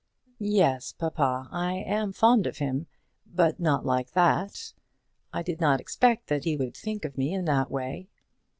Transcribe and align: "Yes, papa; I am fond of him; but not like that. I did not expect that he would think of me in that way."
"Yes, 0.39 0.93
papa; 0.93 1.47
I 1.51 1.73
am 1.75 2.11
fond 2.11 2.47
of 2.47 2.57
him; 2.57 2.87
but 3.27 3.59
not 3.59 3.85
like 3.85 4.13
that. 4.13 4.73
I 5.31 5.43
did 5.43 5.61
not 5.61 5.79
expect 5.79 6.25
that 6.25 6.43
he 6.43 6.57
would 6.57 6.75
think 6.75 7.05
of 7.05 7.19
me 7.19 7.31
in 7.35 7.45
that 7.45 7.69
way." 7.69 8.07